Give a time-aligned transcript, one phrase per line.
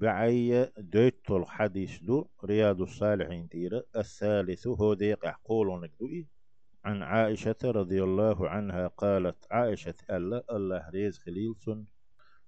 [0.00, 6.26] بعي دويت الحديث دو رياض الصالحين تيرا الثالث هو ديق قولون دوئي
[6.84, 11.86] عن عائشة رضي الله عنها قالت عائشة ألا الله ريز خليلسون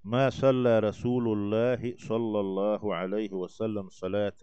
[0.04, 4.40] ما صلى رسول الله صلى الله عليه وسلم صلاة.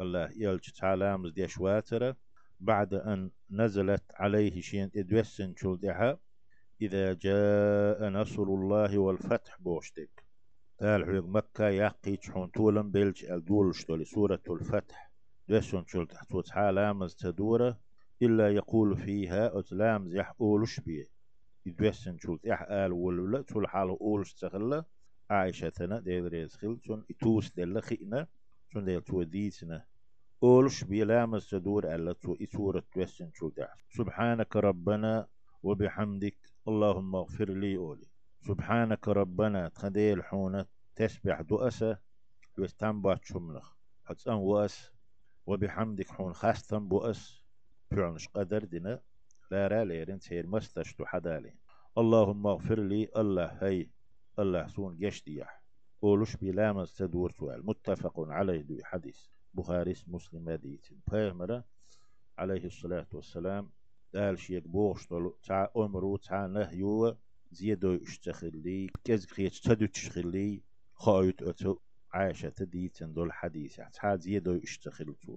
[0.00, 2.16] الله يلج تعالى مزديش واترة
[2.60, 6.18] بعد أن نزلت عليه شين إدوسن شلدها
[6.80, 10.25] إذا جاء نصر الله والفتح بوشتك.
[10.80, 15.10] قال حيق مكة يقي تحون طولن بيلج الدول شتولي سورة الفتح.
[15.48, 17.78] دوسن شلدها توت حالامز تدورة
[18.22, 21.08] إلا يقول فيها أتلام زيح أولش بيه.
[21.66, 24.84] يدوسن شلت آل ولولا تول حال أولش تخلا
[25.30, 28.26] عائشة تنا ديل ريز خل تون إتوس ديل خينا
[28.72, 29.84] تون ديل تو ديسنا
[30.42, 35.26] أولش بيه لامز تدور ألا تو إسورة توسن شلت سبحانك ربنا
[35.62, 36.36] وبحمدك
[36.68, 38.15] اللهم اغفر لي أولي.
[38.40, 41.98] سبحانك ربنا تخديل حونة تسبح دؤسة
[42.58, 43.74] وستان بات شملخ.
[44.04, 44.92] حتى أن وأس
[45.46, 47.42] وبحمدك حون خاستن بؤس.
[47.90, 49.00] فعنش قدر دنا
[49.50, 51.54] لا را ليرن سير مستشتو حدالي.
[51.98, 53.90] اللهم اغفر لي الله هي
[54.38, 55.62] الله سون جشتيح
[56.02, 57.66] قولش بلامز تدور سؤال.
[57.66, 59.26] متفق عليه دو حديث.
[59.54, 61.64] بخاري مسلم ديت بيغمرة
[62.38, 63.70] عليه الصلاة والسلام.
[64.14, 65.08] قال شيك بوغش
[65.42, 67.16] تاع أمرو تاع نهيو.
[67.52, 70.62] زيدو اشتخلي كز خيش تدو تشخلي
[70.94, 71.78] خايت أتو
[72.12, 75.36] عائشة ديتن دول حديث تاع زيدو اشتخلتو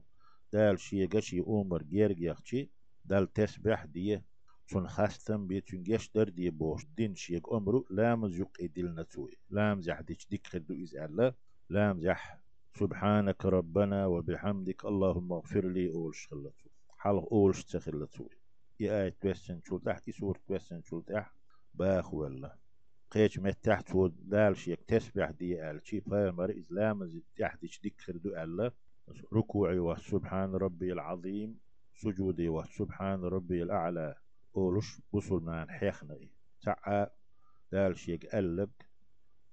[0.54, 2.70] دال شي قشي أمر جير يخشي
[3.06, 4.22] دال تسبح دي
[4.68, 6.86] تون خاستم بي تون جيش در دي بوش.
[6.98, 9.38] دين شيك أمرو لام زيق إدل نتوي.
[9.50, 11.34] لام زح ديش ديك خدو إز الله
[11.70, 12.40] لام زح
[12.80, 18.28] سبحانك ربنا وبحمدك اللهم اغفر لي أولش خلتو حلق أولش تخلتو
[18.82, 21.39] إي آية توسن شلتح إي سورة توسن شلتح
[21.80, 22.58] باخ ولا؟
[23.11, 25.81] قيش متحت دال شيك تسبح دي آل.
[25.88, 28.72] شي فامر إزلام زي تحت ديك خدو الله
[29.33, 31.59] ركوعي وسبحان ربي العظيم
[31.95, 34.16] سجودي وسبحان ربي الأعلى.
[34.56, 36.18] أولش بصل مان حيخنا
[36.62, 37.07] تعا
[37.72, 38.69] دال شيك قلب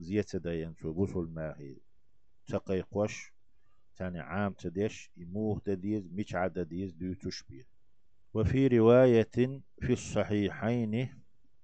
[0.01, 1.77] زيت داين شو بصل ماهي
[2.47, 3.33] تقي قوش
[3.97, 7.67] تاني عام تديش يموه تديز مش عدديز دو تشبيه.
[8.35, 9.31] وفي رواية
[9.81, 11.09] في الصحيحين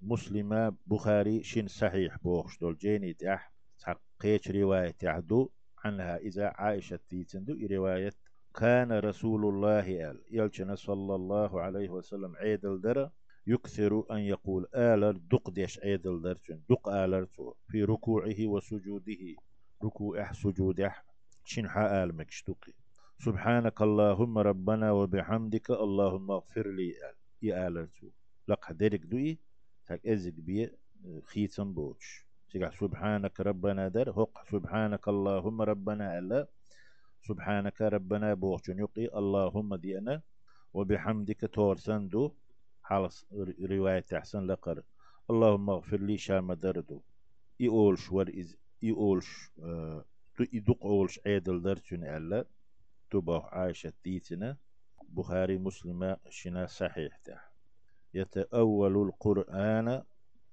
[0.03, 2.19] مسلمة بخاري شن صحيح.
[2.19, 5.49] بوخش دول جيني تح تحقيش رواية تحدو
[5.85, 8.13] عنها إذا عائشة تيتندو رواية
[8.55, 13.11] كان رسول الله آل يلشنا صلى الله عليه وسلم عيد الدر
[13.47, 16.39] يكثر أن يقول آلر دق ديش عيد الدر
[16.71, 17.27] دق آلر
[17.69, 19.37] في ركوعه وسجوده.
[19.85, 20.95] ركوعه سجوده
[21.45, 22.73] شنحا آل مكشتقي
[23.19, 27.15] سبحانك اللهم ربنا وبحمدك اللهم اغفر لي آل.
[27.43, 27.89] يا آلر
[28.49, 29.39] لق درك دوي
[29.87, 30.71] تاك ازك بي
[31.25, 32.27] خيتم بوش
[32.81, 36.49] سبحانك ربنا در هق سبحانك اللهم ربنا ألا.
[37.29, 40.23] سبحانك ربنا بوغشن يقي اللهم دينا.
[40.75, 42.33] وبحمدك تورسن دو
[42.83, 43.27] حالس
[43.71, 44.83] رواية تحسن لقر.
[45.31, 47.03] اللهم اغفر لي شام دردو.
[47.61, 49.51] إيولش ور إز إيولش
[50.37, 52.45] تو إدوق أولش عيدل درتون ألا.
[53.11, 54.57] تباه عائشة ديتنا
[55.09, 57.52] بخاري مسلمة شنا صحيح تح
[58.15, 60.03] يتأول القرآن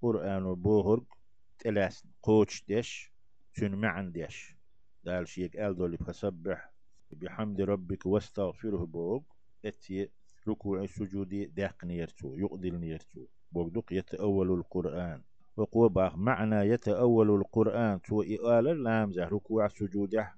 [0.01, 1.17] قرآن بوهرق
[1.59, 3.11] تلاس قوش ديش
[3.53, 4.55] شن معن ديش
[5.03, 6.71] دال شيك قال دولي فسبح
[7.11, 9.21] بحمد ربك واستغفره بوغ
[9.65, 10.09] اتي
[10.47, 15.21] ركوع سجودي داق نيرتو يقدل نيرتو بوغدق يتأول القرآن.
[15.57, 20.33] وقوة باخ معنى يتأول القرآن تو إقال لامزة ركوع سجوده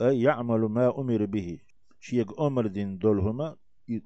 [0.00, 1.58] أي يعمل ما أمر به.
[2.00, 3.56] شيك أمر دين دولهما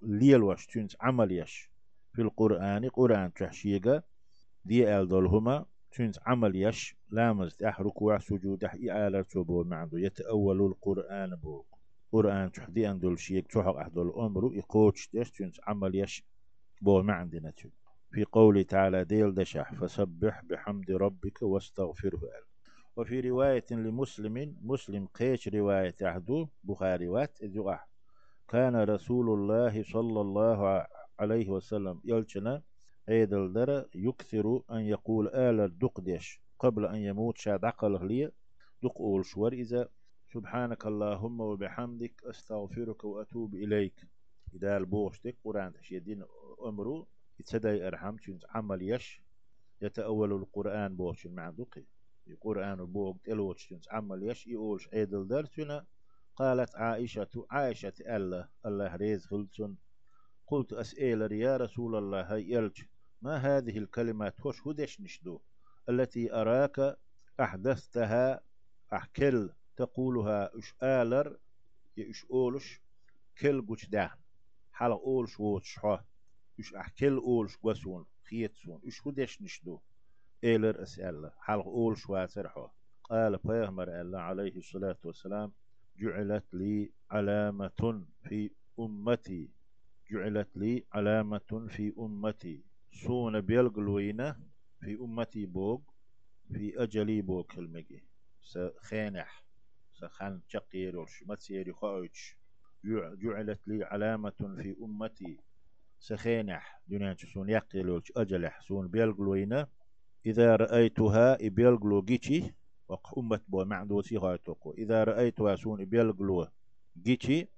[0.02, 1.71] ليل واش تنس عمل يش.
[2.12, 4.02] في القرآن قرآن تحشيقة
[4.64, 10.60] دي آل دولهما تنس عمل يش لامز تح ركوع سجود تح إعالة تبو معدو يتأول
[10.66, 11.64] القرآن بو
[12.12, 16.24] قرآن تحدي أندول شيك تحق أحدول أمرو إقوتش ديش تنس عمل يش
[16.82, 17.70] بو معدنا تن
[18.12, 22.44] في قول تعالى ديل دشح فسبح بحمد ربك واستغفره أل
[22.96, 27.38] وفي رواية لمسلم مسلم قيش رواية أحدو بخاري وات
[28.48, 30.86] كان رسول الله صلى الله
[31.18, 32.62] عليه وسلم يلچنا
[33.08, 38.30] عيد الدرة يكثر أن يقول آل الدقدش قبل أن يموت شاد عقله لي
[38.82, 39.88] دق شور إذا
[40.32, 44.06] سبحانك اللهم وبحمدك أستغفرك وأتوب إليك.
[44.54, 46.24] إذا البوشتك قرآن تشيدين
[46.66, 47.06] أمرو
[47.40, 48.16] يتسدى أرحم
[48.48, 49.22] عمل يش
[49.82, 51.84] يتأول القرآن بوش مع دقي.
[52.28, 55.86] القرآن بوغ تلوش عمل يش يقولش عيد الدرة
[56.36, 59.26] قالت عائشة عائشة الله الله ريز
[60.52, 62.82] قلت أسئل يا رسول الله هاي يلج
[63.22, 65.40] ما هذه الكلمات وش هدش نشدو؟
[65.88, 66.98] التي أراك
[67.40, 68.40] أحدثتها
[68.92, 71.38] أحكل تقولها إش آلر
[71.96, 72.80] يش أولش
[73.38, 74.18] كل قوش ده
[74.72, 76.04] حلق أولش ووتش حا
[76.60, 79.80] إش أحكل أولش قوسون خيتسون إش هدش نشدو؟
[80.44, 82.70] إيلر أسأل حلق أولش واتر حا؟
[83.04, 85.52] قال بيغمر الله عليه الصلاة والسلام
[85.96, 89.61] جعلت لي علامة في أمتي.
[90.12, 92.64] جعلت لي علامة في أمتي.
[92.92, 94.36] سون بيلقلوينة
[94.80, 95.80] في أمتي بوغ
[96.52, 98.04] في أجلي بوغ كلمجي
[98.42, 99.44] سخانح
[99.92, 102.36] سخان شقيرش متسيري خاوش
[103.22, 104.30] جعلت لي علامة
[104.62, 105.40] في أمتي.
[105.98, 108.60] سخانح دنيا سون يقيلوش أجلح.
[108.60, 109.66] سون بيلقلوينة
[110.26, 112.54] إذا رأيتها بيلقلو جيتي
[112.88, 116.48] وق أمة بو معدوسي هايتوكو إذا رأيتها سون بيلقلو
[117.02, 117.48] جيتي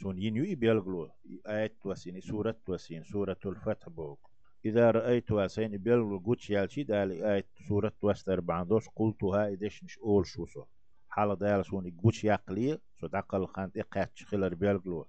[0.00, 1.10] سون ينيو بيلغلو
[1.46, 4.30] آيات توسين سورة توسين سورة الفتح بوك.
[4.64, 10.26] إذا رأيت واسين بيلغلو قوتش يالشي دال آيات سورة توستر باندوش قلتها إدش مش أول
[10.26, 10.64] شوسو
[11.08, 15.06] حالة دال سون قوتش يقلي سو دقل خانت إقاتش خلر بيلغلو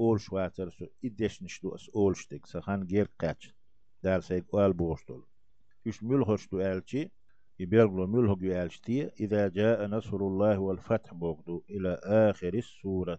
[0.00, 0.86] أول شواتر سو
[1.42, 3.54] نشدو أس أول شتك سخان غير قاتش
[4.02, 5.24] دال سيك أول بوشتول.
[5.86, 7.10] يش ملهشتو آلشي
[7.58, 13.18] يبيلغلو ملهج يالشتي إذا جاء نصر الله والفتح بوكدو إلى آخر السورة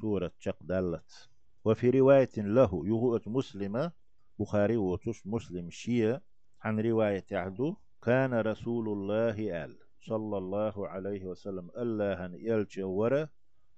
[0.00, 1.28] سورة شق دلت.
[1.64, 3.92] وفي رواية له يهوة مسلمة
[4.38, 6.20] بخاري وتش مسلم شيا
[6.62, 13.26] عن رواية عدو كان رسول الله آل صلى الله عليه وسلم الله أن يلجور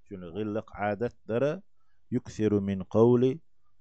[0.08, 1.60] شن غلق عادة درى
[2.12, 3.38] يكثر من قول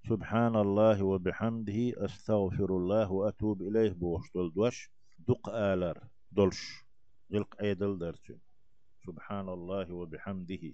[0.10, 4.92] سبحان الله وبحمده أستغفر الله وأتوب إليه بوش دول دوش
[5.28, 5.98] دق آلر
[6.32, 6.86] دولش
[7.34, 8.36] غلق أيدل درتو
[9.06, 10.66] سبحان الله وبحمده.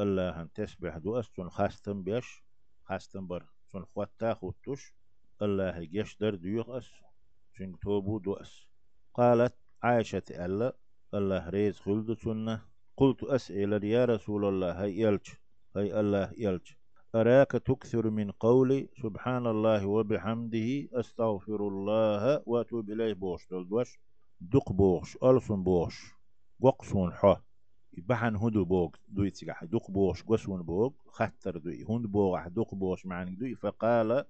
[0.00, 2.44] الله هن تسبح دو أستون خاستن بيش
[2.84, 4.94] خاستن بر سون خواتا خوتوش
[5.42, 6.90] الله جيش در ديوغ أس
[7.52, 8.66] شنك توبو دو أس
[9.14, 10.76] قالت عائشة ألا
[11.14, 12.62] الله ريز خلد سنة.
[12.96, 15.26] قلت أسئل يا رسول الله هاي يلج
[15.76, 16.66] هاي الله يلج
[17.14, 23.12] أراك تكثر من قولي سبحان الله وبحمده أستغفر الله وأتوب إليه.
[23.12, 23.98] بوش دلدوش
[24.40, 26.14] دق بوش ألسن بوش.
[26.62, 27.49] ققصون حه
[27.98, 33.06] بحن هدو بوغ دوي تسيح دوق بوش قسون بوغ خطر دوي هند بوغ دوق بوش
[33.06, 34.24] معني دوي فقال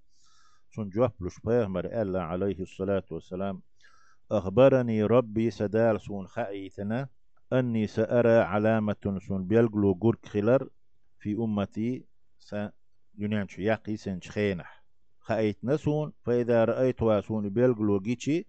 [0.70, 3.62] سن جواب لش بيغمر ألا عليه الصلاة والسلام
[4.30, 7.08] أخبرني ربي سدال سون خايتنا
[7.52, 10.68] أني سأرى علامة سون بيلقلو قرك خلر
[11.18, 12.04] في أمتي
[12.38, 12.54] س
[13.18, 14.84] ينانش يقي سنش خينح
[15.20, 18.46] خايتنا سون فإذا رأيت سون بيلقلو جيتشي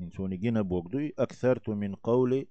[0.00, 2.48] إن سون جينا بوغدوي أكثرت من قولي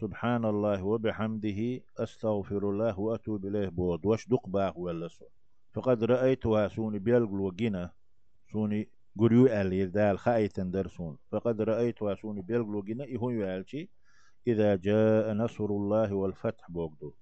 [0.00, 4.06] سبحان الله وبحمده أستغفر الله وأتوب إليه بود.
[4.06, 5.24] وش دق باغ ولا سو؟
[5.72, 7.92] فقد رأيتها سوني بيلغل وجنا
[8.52, 8.88] سوني
[9.18, 11.18] قريو ألي دال خايتن درسون.
[11.30, 13.90] فقد رأيتها سوني بيلغل وجنا إهو يالشي
[14.46, 17.12] إذا جاء نصر الله والفتح بوغدو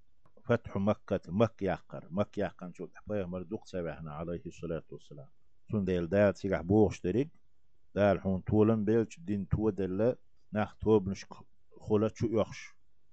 [0.44, 5.28] فتح مكة مك يقر مك يقر شو؟ حبايه مردوق سبحنا عليه الصلاة والسلام.
[5.70, 7.28] سون ديل دال سيح بوغش تريق
[7.94, 10.16] دال حون طولن بيلش دين تو دل
[10.52, 11.51] ناخ توب نشك
[11.82, 12.60] خولا شو يخش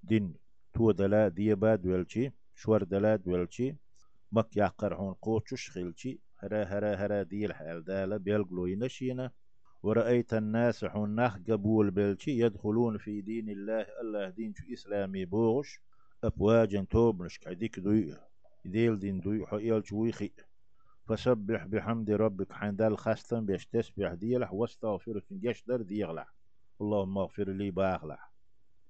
[0.04, 0.34] دين
[0.74, 3.76] تو دلا ديباد ولشي شور دلا ولشي
[4.32, 9.32] مك يعقر هون قوتش خلشي هرا هرا هرا ديل حال دالا بيلقلو ينشينا
[9.84, 15.80] ورأيت الناس نخ قبول بلشي يدخلون في دين الله الله دين شو إسلامي بوغش
[16.24, 18.18] أفواجا توب نشك عديك دوي
[18.66, 20.32] ديل دين دوي حيال شويخي
[21.08, 26.34] فسبح بحمد ربك حين خاستن بيش تسبح ديلح واستغفر جش در ديغلح
[26.82, 28.29] اللهم اغفر لي باغلح.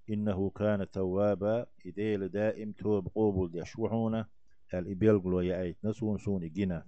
[0.09, 4.27] إنه كان توابا إديل دائم توب قوبل يشوحونا
[4.73, 6.85] الإبيل قلو يأيت نسون سون جنا